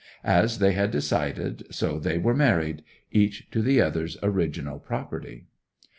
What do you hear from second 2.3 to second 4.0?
married, each one to the